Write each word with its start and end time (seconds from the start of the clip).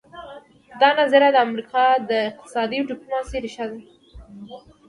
دا 0.81 0.89
نظریه 0.99 1.29
د 1.33 1.37
امریکا 1.47 1.85
د 2.09 2.11
اقتصادي 2.29 2.79
ډیپلوماسي 2.89 3.37
ریښه 3.45 3.65
ده 3.71 3.79